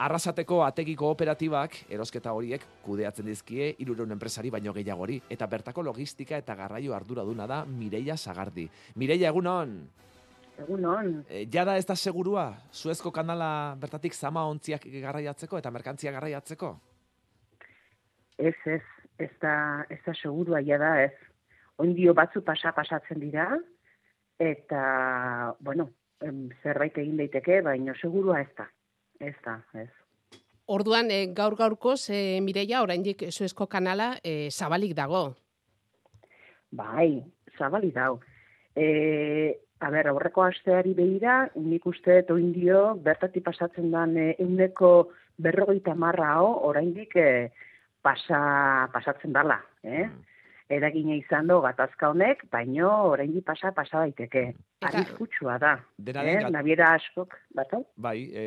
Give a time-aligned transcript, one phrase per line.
[0.00, 6.56] Arrasateko ategi kooperatibak erosketa horiek kudeatzen dizkie hirurehun enpresari baino gehiagori eta bertako logistika eta
[6.56, 8.64] garraio arduraduna da Mireia Sagardi.
[8.96, 9.74] Mireia egunon.
[10.64, 11.12] Egunon.
[11.28, 16.72] E, jada ez da segurua Suezko kanala bertatik zama ontziak garraiatzeko eta merkantzia garraiatzeko?
[18.38, 18.82] Ez, ez,
[19.20, 19.54] ez da,
[19.92, 21.12] ez da segurua jada ez.
[21.76, 23.50] Ondio batzu pasa pasatzen dira
[24.40, 24.82] eta,
[25.60, 25.90] bueno,
[26.62, 28.72] zerbait egin daiteke, baina segurua ez da.
[29.20, 29.88] Ez da, ez.
[30.70, 35.34] Orduan, e, gaur gaurkoz, e, Mireia, oraindik Suezko kanala e, zabalik dago.
[36.70, 37.20] Bai,
[37.58, 38.20] zabalik dago.
[38.76, 44.90] E, A ber, aurreko asteari behira, nik uste eto indio, bertati pasatzen dan e, euneko
[45.40, 47.30] berrogeita marra ho, oraindik e,
[48.04, 48.40] pasa,
[48.92, 49.56] pasatzen dala.
[49.82, 50.04] Eh?
[50.04, 50.26] Mm.
[50.70, 54.44] Eragina izan do gatazka honek, baino oraindik pasa pasa daiteke.
[54.86, 55.72] Arriskutsua da.
[55.98, 56.50] Dena den, eh?
[56.54, 57.80] Nabiera askok, batau?
[57.98, 58.44] Bai, e,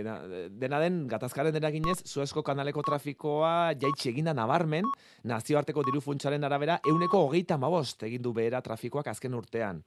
[0.63, 4.88] dena den gatazkaren eraginez, Suezko kanaleko trafikoa jaitsi eginda nabarmen,
[5.27, 9.84] nazioarteko diru funtsaren arabera, euneko hogeita mabost egindu behera trafikoak azken urtean.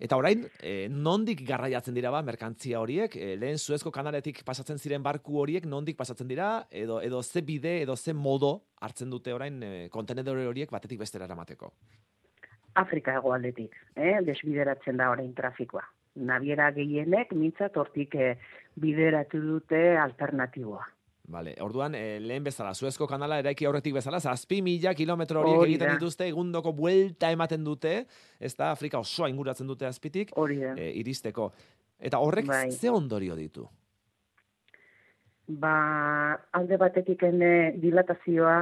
[0.00, 5.02] Eta orain, e, nondik garraiatzen dira ba, merkantzia horiek, e, lehen Suezko kanaletik pasatzen ziren
[5.04, 9.62] barku horiek, nondik pasatzen dira, edo, edo ze bide, edo ze modo hartzen dute orain
[9.62, 11.74] e, kontenedore horiek batetik bestera eramateko?
[12.80, 14.14] Afrika egoaldetik, eh?
[14.24, 15.84] desbideratzen da orain trafikoa.
[16.30, 18.32] Nabiera gehienek, mintzat hortik e,
[18.80, 20.86] bideratu dute alternatiboa.
[21.30, 25.92] Vale, orduan, e, lehen bezala, Suezko kanala eraiki aurretik bezala, zazpi mila kilometro horiek egiten
[25.94, 27.92] dituzte, egundoko buelta ematen dute,
[28.40, 31.52] ez da, Afrika osoa inguratzen dute azpitik, e, iristeko.
[32.00, 32.72] Eta horrek bai.
[32.72, 33.68] ze ondorio ditu?
[35.46, 35.74] Ba,
[36.58, 38.56] alde batetik ene dilatazioa,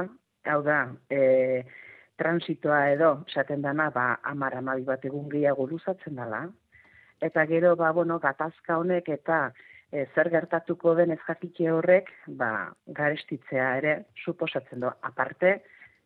[0.53, 1.63] hau da, e,
[2.21, 6.45] transitoa edo, esaten dana, ba, amar amabi bat egun gehiago luzatzen dela,
[7.21, 9.41] eta gero, ba, bueno, gatazka honek eta
[9.91, 11.19] e, zer gertatuko den ez
[11.71, 14.87] horrek, ba, garestitzea ere, suposatzen du.
[15.01, 15.63] Aparte,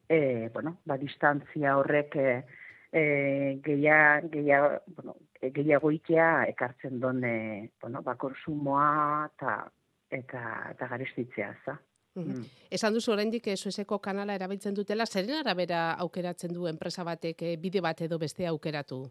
[0.08, 2.44] e, bueno, ba, distantzia horrek e,
[2.92, 9.58] e, geia, geia, bueno, gehiago ikea ekartzen duen, e, bueno, ba, konsumoa eta,
[10.10, 11.80] eta, eta garestitzea, za.
[12.16, 12.44] Mm.
[12.70, 18.02] Esan duzu oraindik Suezeko kanala erabiltzen dutela, zeren arabera aukeratzen du enpresa batek bide bat
[18.06, 19.08] edo beste aukeratu?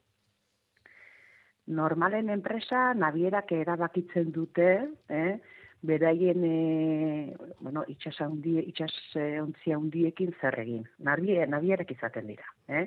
[1.67, 4.71] Normalen enpresa nabierak erabakitzen dute,
[5.09, 5.39] eh?
[5.83, 8.95] beraien e, bueno, itxas handi, itxas
[9.43, 10.87] ontzia hundiekin zer egin.
[11.03, 12.47] Nabie, nabierak izaten dira.
[12.69, 12.87] Eh?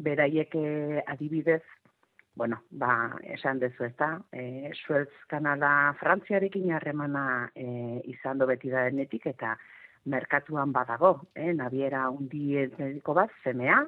[0.00, 1.62] Beraiek e, adibidez,
[2.34, 8.72] bueno, ba, esan dezu ez da, e, Suez kanala frantziarekin harremana e, izan do beti
[8.72, 9.54] da denetik, eta
[10.10, 11.52] merkatuan badago, eh?
[11.54, 13.84] nabiera hundietiko bat, zemea,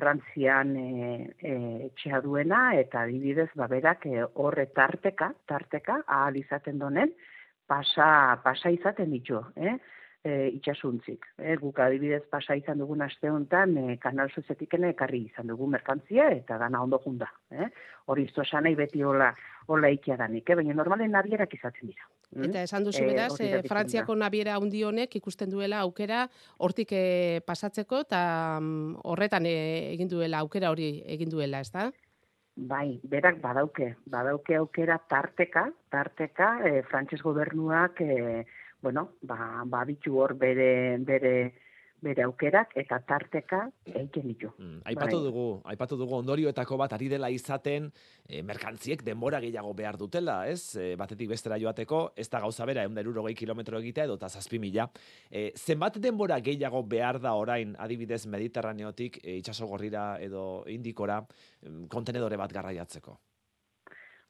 [0.00, 7.12] Frantzian e, e, duena eta adibidez baberak e, horre tarteka, tarteka, ahal izaten donen,
[7.68, 9.76] pasa, pasa izaten ditu, eh?
[10.24, 11.26] e, itxasuntzik.
[11.38, 16.30] E, guk adibidez pasa izan dugun aste honetan e, kanal zuzetikene ekarri izan dugu merkantzia
[16.36, 17.30] eta dana ondo junda.
[17.50, 17.68] Eh?
[18.06, 19.30] Hori izto esan nahi beti hola,
[19.68, 20.58] hola ikia danik, eh?
[20.62, 22.08] baina normalen nabierak izaten dira.
[22.30, 22.44] Mm?
[22.46, 27.40] Eta esan duzu e, beraz, e, Frantziako nabiera handi honek ikusten duela aukera hortik e,
[27.46, 28.20] pasatzeko eta
[28.60, 29.56] mm, horretan e,
[29.96, 31.72] egin duela aukera hori egin duela, ez?
[32.70, 38.44] Bai, berak badauke, badauke aukera tarteka, tarteka, e, frantses gobernuak e,
[38.82, 41.54] bueno, ba, ba hor bere, bere,
[42.02, 44.50] bere aukerak eta tarteka egiten ditu.
[44.58, 45.24] Mm, aipatu bai.
[45.26, 47.90] dugu, aipatu dugu ondorioetako bat ari dela izaten
[48.26, 50.76] e, merkantziek denbora gehiago behar dutela, ez?
[50.76, 54.88] E, batetik bestera joateko, ez da gauza bera, egun deruro kilometro egitea edo tazazpi mila.
[55.30, 61.20] E, zenbat denbora gehiago behar da orain adibidez mediterraneotik e, itxaso gorrira edo indikora
[61.88, 63.18] kontenedore bat garraiatzeko?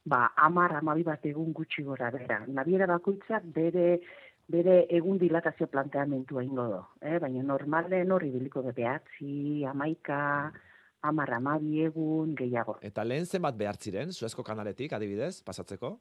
[0.03, 2.39] Ba, amar, amabi bat egun gutxi gora bera.
[2.49, 3.99] Nabiera bakoitzak bere
[4.51, 6.81] bere egun dilatazio planteamentua ingo do.
[7.01, 7.17] Eh?
[7.23, 10.51] Baina normalen horri biliko de behatzi, amaika,
[11.01, 12.77] amarra amabi egun, gehiago.
[12.81, 15.95] Eta lehen zenbat behartziren, Suezko kanaletik, adibidez, pasatzeko?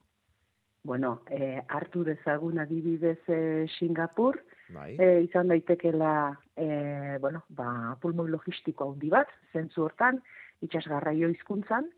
[0.83, 4.39] Bueno, eh, hartu dezagun adibidez eh, Singapur,
[4.73, 4.95] bai.
[4.99, 6.13] eh, izan daitekela
[6.57, 10.23] eh, bueno, ba, pulmoi logistiko handi bat, zentzu hortan,
[10.65, 11.91] itxasgarraio hizkuntzan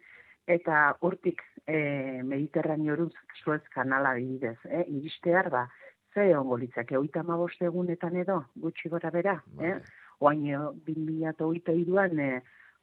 [0.51, 3.13] eta hortik eh, Mediterraneo oruz
[3.43, 5.69] Suez kanala adibidez, eh, iristear ba,
[6.15, 7.23] ze ongo litzake, oita
[7.67, 9.71] egunetan edo, gutxi gora bera, bai.
[9.71, 9.81] eh?
[10.21, 10.45] Oain,
[10.87, 11.07] bin
[11.99, 12.41] an eh,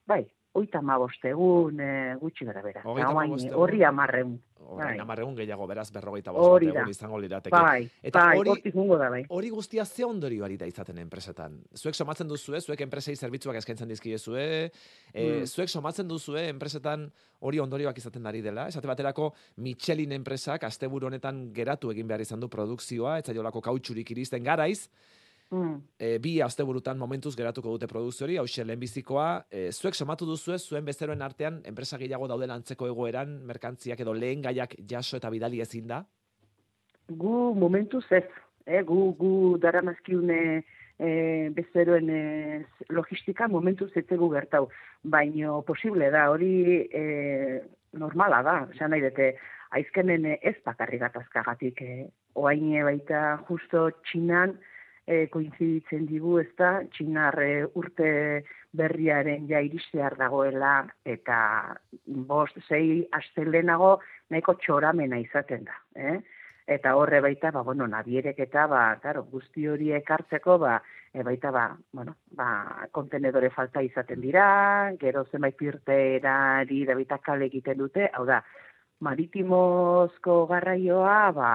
[0.08, 2.82] bai, oita ma bostegun, e, gutxi gara bera.
[2.86, 4.40] Horri amarreun.
[4.70, 5.00] Horri bai.
[5.02, 7.54] amarreun gehiago, beraz, berrogeita bostegun izango lirateke.
[7.56, 9.22] Bai, Eta bai, hori, da, bai.
[9.30, 11.60] Hori guztia ze ondorio ari da izaten enpresetan?
[11.76, 14.46] Zuek somatzen duzue, zuek enpresei zerbitzuak eskaintzen dizkiezue,
[15.14, 15.46] e, mm.
[15.46, 17.10] zuek somatzen duzue enpresetan
[17.40, 18.68] hori ondorioak izaten ari dela.
[18.68, 24.12] Esate baterako Michelin enpresak asteburu honetan geratu egin behar izan du produkzioa, ez jolako kautxurik
[24.12, 24.90] iristen garaiz,
[25.50, 25.80] Mm.
[25.98, 31.22] E, bi asteburutan momentuz geratuko dute produkziori, hau lehenbizikoa, e, zuek somatu duzu zuen bezeroen
[31.22, 36.04] artean, enpresa gehiago dauden antzeko egoeran, merkantziak edo lehen gaiak jaso eta bidali ezin da?
[37.10, 38.28] Gu momentuz ez,
[38.68, 38.84] eh?
[38.86, 40.62] gu, gu dara mazkiune
[41.00, 42.22] e, bezeroen e,
[42.90, 44.68] logistika momentuz ez egu gertau,
[45.02, 47.62] baino posible da, hori e,
[47.98, 49.34] normala da, esan nahi dute,
[49.74, 52.04] aizkenen ez bakarri gatazkagatik, eh?
[52.38, 54.60] oaine baita justo txinan,
[55.10, 58.10] e, koinziditzen digu, ez da, txinarre urte
[58.78, 60.84] berriaren ja iristear dagoela,
[61.16, 61.40] eta
[62.30, 63.96] bost, zei, astelenago
[64.30, 65.80] nahiko txoramena izaten da.
[65.98, 66.20] Eh?
[66.70, 70.78] Eta horre baita, ba, bueno, nabierek eta, ba, claro, guzti hori ekartzeko, ba,
[71.10, 71.66] e, baita, ba,
[71.98, 72.50] bueno, ba,
[72.94, 74.46] kontenedore falta izaten dira,
[75.02, 78.44] gero zenbait pirteerari da baita kale egiten dute, hau da,
[79.02, 81.52] maritimozko garraioa, ba,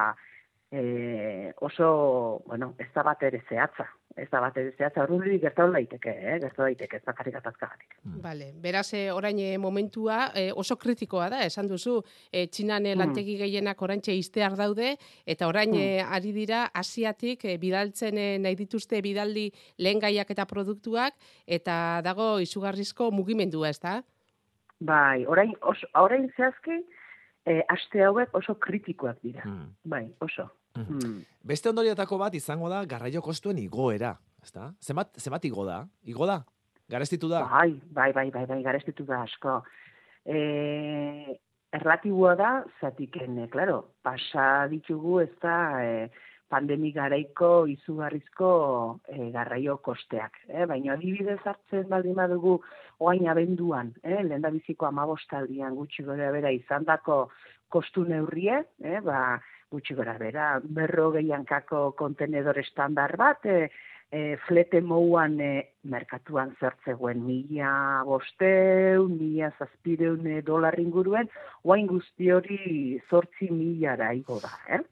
[0.76, 3.87] e, oso, bueno, ez da bat ere zehatza.
[4.17, 6.38] Ez da bat ere zehatza, horri gertatu daiteke, eh?
[6.43, 7.97] gertatu daiteke, ez bakarrik atazkagatik.
[8.03, 8.21] Mm.
[8.23, 8.49] Vale.
[8.62, 12.00] Beraz, e, orain e, momentua oso kritikoa da, esan duzu,
[12.31, 12.99] e, txinan mm.
[13.00, 14.94] lantegi gehienak orantxe iztear daude,
[15.26, 16.11] eta orain mm.
[16.19, 19.49] ari dira asiatik e, bidaltzen nahi dituzte bidaldi
[19.79, 21.15] lehen gaiak eta produktuak,
[21.47, 24.00] eta dago izugarrizko mugimendua, ez da?
[24.81, 26.82] Bai, orain, os, orain zehazki,
[27.47, 29.47] e, aste hauek oso kritikoak dira.
[29.47, 29.73] Mm.
[29.91, 30.50] Bai, oso.
[30.75, 31.23] Mm.
[31.47, 34.73] Beste ondoriatako bat izango da garraio kostuen igoera, ezta?
[34.82, 35.85] Zenbat zenbat igo da?
[36.11, 36.41] Igo da?
[36.91, 37.44] Garestitu da?
[37.49, 39.61] Bai, bai, bai, bai, bai, garestitu da asko.
[40.25, 41.32] Eh,
[41.75, 42.50] erlatiboa da,
[42.81, 46.11] zatiken, eh, claro, pasa ditugu ez da eh,
[46.50, 48.50] pandemi garaiko izugarrizko
[49.09, 50.38] eh, garraio kosteak.
[50.49, 50.67] Eh?
[50.70, 52.59] Baina adibidez hartzen baldin badugu
[53.03, 54.20] oain abenduan, eh?
[54.23, 57.29] lehen da biziko amabostaldian gutxi gara bera izandako
[57.75, 59.00] kostu neurrie, eh?
[59.03, 59.41] ba,
[59.75, 63.69] gutxi gora bera, berro gehiankako kontenedor estandar bat, e,
[64.15, 65.53] e, flete mouan e,
[65.91, 67.75] merkatuan zertzegoen mila
[68.06, 71.31] bosteu, mila zazpireun e, dolar inguruen,
[71.62, 74.85] oain guzti hori zortzi mila da da, eh?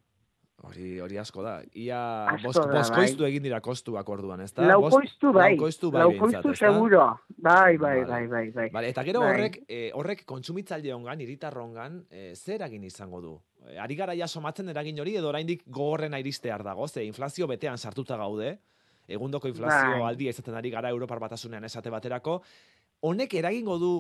[0.62, 1.56] Hori, hori asko da.
[1.75, 2.00] Ia
[2.37, 3.06] asko bai.
[3.28, 4.69] egin dira kostuak orduan, ez da?
[4.70, 5.49] Laukoiztu bai.
[5.56, 6.05] Laukoiztu bai.
[6.05, 7.06] Laukoiztu seguro.
[7.43, 8.69] Bai, bai, bai, bai, bai.
[8.70, 9.32] Vale, eta gero bai.
[9.32, 13.35] horrek, eh, horrek kontsumitzaile ongan, iritarrongan, eh, zer eragin izango du?
[13.81, 18.17] Ari gara ja somatzen eragin hori, edo oraindik gogorrena iristear dago, ze inflazio betean sartuta
[18.17, 18.59] gaude,
[19.09, 20.09] egundoko inflazio bai.
[20.09, 22.41] aldi ezaten ari gara Europar batasunean esate baterako,
[23.00, 23.93] honek eragingo du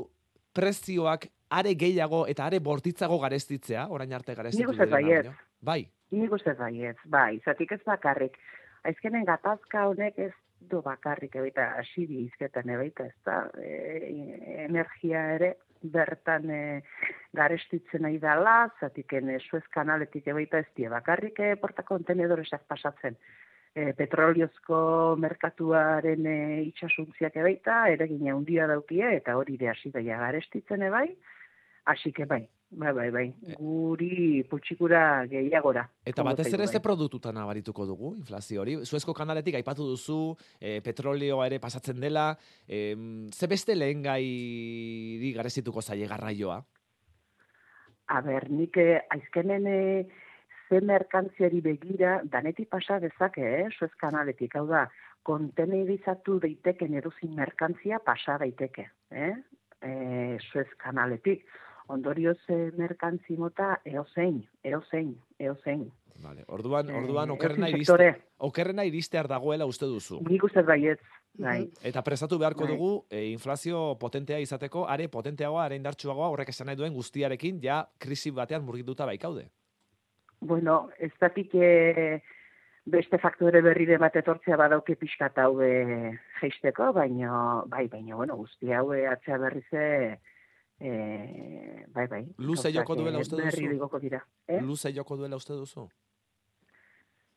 [0.52, 5.34] prezioak are gehiago eta are bortitzago garestitzea, orain arte garestitu dira.
[5.60, 5.82] Bai.
[6.10, 8.36] Nik uste bai ez, bai, zatik ez bakarrik.
[8.84, 10.32] Aizkenen gatazka honek ez
[10.70, 16.62] du bakarrik ebita asiri izketan ebaita ez da, e, energia ere bertan e,
[17.36, 23.18] garestitzen nahi dala, zatiken e, suez kanaletik ebaita ez die bakarrik e, porta kontenedoresak pasatzen.
[23.72, 24.78] E, petroliozko
[25.20, 26.38] merkatuaren e,
[26.68, 31.06] itxasuntziak ebaita, ere gine handia daukie, eta hori de hasi daia garestitzen ebai,
[31.88, 32.44] hasi bai,
[32.74, 33.26] Bai, bai, bai.
[33.46, 33.56] Eh.
[33.60, 35.82] Guri putxikura gehiagora.
[36.08, 38.78] Eta batez ere ze produktuta nabarituko dugu, inflazio hori.
[38.86, 42.30] Zuezko kanaletik aipatu duzu, e, petrolioa ere pasatzen dela,
[42.66, 42.96] e,
[43.30, 46.62] ze beste lehen gai garezituko zaie garraioa?
[48.08, 49.68] A ber, nik eh, aizkenen
[50.68, 54.86] ze merkantziari begira, danetik pasa dezake, eh, Suez kanaletik, hau da,
[55.22, 59.34] konteneirizatu daiteken eruzin merkantzia pasa daiteke, eh?
[59.82, 59.92] E,
[60.48, 61.44] Suez kanaletik
[61.92, 65.90] ondorioz e, merkantzi mota eozein, eozein, eozein.
[66.22, 66.44] Vale.
[66.54, 68.12] Orduan, eh, orduan okerrena iriste,
[68.46, 70.20] okerrena iristear dagoela uste duzu.
[70.28, 71.00] Nik uste baiet,
[71.38, 71.64] bai.
[71.82, 72.74] Eta presatu beharko bai.
[72.74, 77.82] dugu e, inflazio potentea izateko, are potenteagoa, are indartsuagoa, horrek esan nahi duen guztiarekin, ja
[77.98, 79.48] krisi batean murgituta baikaude.
[80.40, 82.20] Bueno, ez datik e,
[82.84, 88.72] beste faktore berri de bat etortzea badauke pixkat hau geisteko, baina, bai, baina, bueno, guzti
[88.74, 89.84] hau atzea berri ze,
[90.80, 92.22] E, bai, bai.
[92.38, 93.98] Luze joko duela uste duzu?
[94.00, 94.22] Dira.
[94.48, 94.60] Eh?
[94.62, 95.88] Luze joko duela uste duzu?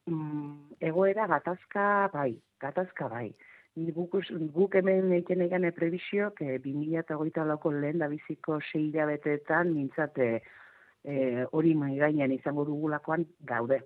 [0.06, 3.30] Mm, egoera gatazka bai, gatazka bai.
[3.76, 4.14] Guk,
[4.56, 10.30] guk hemen eiken egan prebizio, que 2008 lauko lehen da biziko seila betetan, mintzate
[11.04, 13.82] e, hori maigainan izango dugulakoan gaude.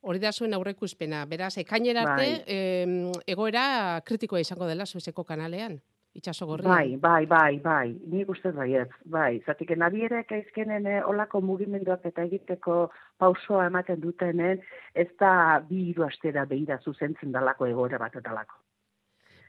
[0.00, 1.26] Hori da zuen izpena.
[1.26, 3.12] Beraz, ekainera arte, bai.
[3.26, 5.80] egoera kritikoa izango dela zuezeko kanalean.
[6.14, 6.70] Itxaso gorrian.
[6.70, 12.04] Bai, bai, bai, bai, nik uste bai ez, bai, zatik nabierek aizkenen eh, olako mugimenduak
[12.10, 12.80] eta egiteko
[13.18, 14.64] pausoa ematen dutenen,
[14.94, 18.58] ez da bi hiru astera behira zuzentzen dalako egoera bat dalako.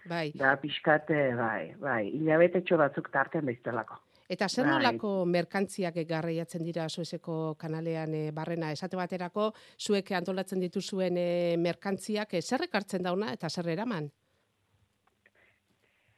[0.10, 0.32] Bai.
[0.38, 4.00] Da pixkate, bai, bai, hilabete batzuk tarten behiztelako.
[4.32, 4.77] Eta zer Bai.
[4.77, 12.38] nolako merkantziak garraiatzen dira Suezeko kanalean e, barrena esate baterako zuek antolatzen dituzuen e, merkantziak
[12.39, 14.08] e, zer ekartzen dauna eta zer eraman?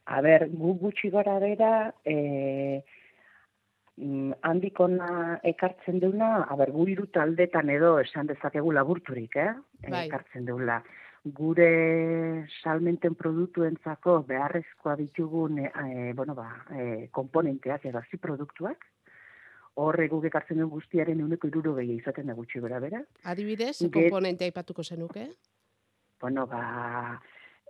[0.06, 2.84] A ber, gu gutxi gora bera, e,
[3.98, 9.54] mm, handikona ekartzen duna, a ber, gu hiru taldetan edo esan dezakegu laburturik, eh?
[9.88, 10.08] Bai.
[10.10, 10.82] Ekartzen dula.
[11.24, 18.84] Gure salmenten produktuentzako beharrezkoa ditugun e, bueno, ba, e, komponenteak edo azi produktuak,
[19.80, 23.00] horre guk ekartzen duen guztiaren euneko iruro izaten da gutxi gora bera.
[23.24, 25.30] Adibidez, Ge- komponente aipatuko zenuke?
[26.20, 27.22] bueno, ba,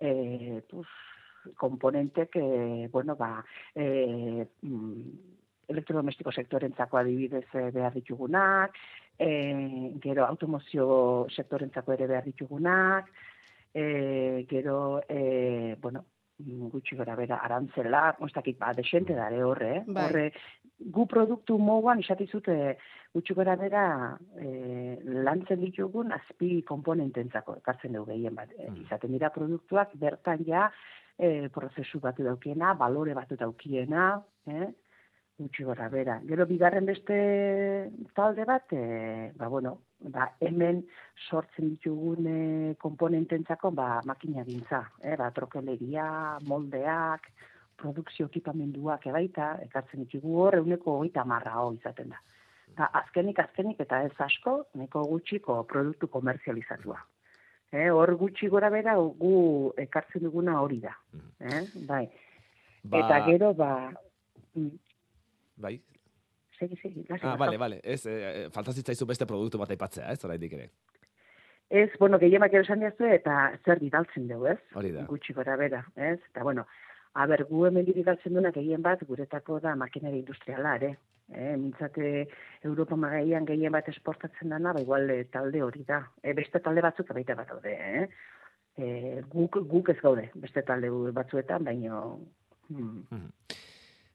[0.02, 0.88] e, pues,
[1.58, 3.44] komponentek, e, bueno, ba,
[3.76, 5.10] e, mm,
[5.74, 8.78] elektrodomestiko sektorentzako adibidez e, behar ditugunak,
[9.18, 9.30] e,
[10.04, 13.12] gero automozio sektorentzako ere behar ditugunak,
[13.74, 16.06] e, gero, e, bueno,
[16.40, 19.84] mm, gutxi gara bera, arantzela, mostakit, ba, desente dare horre, eh?
[19.88, 20.06] Bai.
[20.06, 20.26] horre,
[20.80, 22.78] gu produktu moguan isatizute
[23.14, 23.86] gutxi gara bera
[24.42, 28.52] e, lantzen ditugun azpi komponententzako ekartzen dugu gehien bat.
[28.58, 30.70] E, izaten dira produktuak bertan ja
[31.18, 34.16] e, prozesu batu daukiena, balore batu daukiena,
[34.48, 34.72] eh?
[35.38, 36.20] gutxi gora bera.
[36.30, 37.16] Gero bigarren beste
[38.18, 39.78] talde bat, e, ba bueno,
[40.14, 40.84] ba hemen
[41.30, 45.16] sortzen ditugun e, komponententzako ba makina gintza, eh?
[45.18, 47.30] ba trokeleria, moldeak,
[47.84, 52.22] produkzio ekipamenduak ebaita, ekartzen ditugu hor, euneko hogeita marra ho izaten da.
[52.74, 56.98] Eta azkenik, azkenik, eta ez asko, neko gutxiko produktu komerzializatua.
[57.74, 59.34] Eh, hor gutxi gora bera gu
[59.82, 60.94] ekartzen duguna hori da.
[61.42, 61.62] Eh?
[61.90, 62.04] Bai.
[62.84, 63.70] Ba, Eta gero, ba...
[64.56, 64.74] mm,
[65.64, 65.76] Bai.
[66.60, 67.80] Segi, segi, lasai, Ah, bale, bale.
[67.84, 70.70] Ez, eh, falta zitzaizu beste produktu bat aipatzea, ez, oraindik ere.
[71.74, 73.36] Ez, bueno, gehienak gero esan diazu eta
[73.66, 74.60] zer bidaltzen dugu, ez?
[74.78, 75.06] Hori da.
[75.10, 76.20] Gutxi gora bera, ez?
[76.30, 76.66] Eta, bueno,
[77.14, 80.94] a ber, gu hemen bidaltzen duena gehien bat guretako da makinari industriala, ere.
[81.34, 82.28] Eh, mintzate
[82.68, 86.02] Europa magaian gehien bat esportatzen dana, ba igual eh, talde hori da.
[86.22, 88.08] E, beste talde batzuk baita bat daude, eh?
[88.78, 88.88] E,
[89.30, 90.90] guk, guk ez gaude, beste talde
[91.20, 92.02] batzuetan, baino...
[92.70, 93.30] Hmm.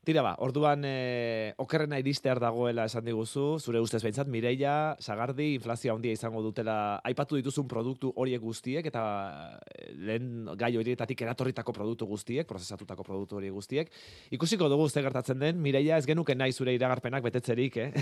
[0.09, 5.93] Tira ba, orduan eh, okerrena iristear dagoela esan diguzu, zure ustez behintzat, Mireia, Sagardi, inflazio
[5.93, 9.03] handia izango dutela, aipatu dituzun produktu horiek guztiek, eta
[9.69, 13.93] eh, lehen gai horietatik eratorritako produktu guztiek, prozesatutako produktu horiek guztiek.
[14.33, 17.93] Ikusiko dugu ze gertatzen den, Mireia, ez genuke nahi zure iragarpenak betetzerik, eh?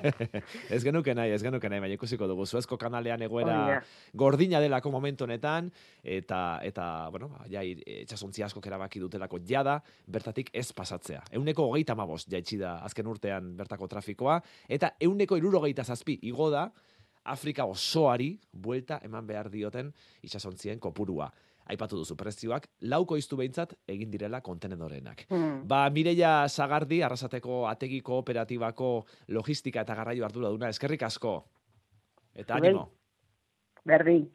[0.78, 2.48] ez genuke nahi, ez genuke nahi, baina ikusiko dugu.
[2.48, 3.82] Zuezko kanalean egoera
[4.16, 5.68] gordina delako momentu honetan,
[6.00, 11.33] eta, eta bueno, ba, ja, itxasontzi askok erabaki dutelako jada, bertatik ez pasatzea.
[11.34, 16.68] Euneko hogeita mabost jaitsi da azken urtean bertako trafikoa, eta euneko irurogeita zazpi igo da
[17.24, 19.90] Afrika osoari buelta eman behar dioten
[20.22, 21.30] itxasontzien kopurua.
[21.72, 25.24] Aipatu duzu prezioak, lauko iztu behintzat egin direla kontenedorenak.
[25.30, 25.62] Hmm.
[25.68, 28.90] Ba, Mireia Sagardi, arrasateko ategi kooperatibako
[29.32, 31.38] logistika eta garraio arduraduna, eskerrik asko.
[32.34, 32.90] Eta animo.
[33.88, 34.28] Berdin.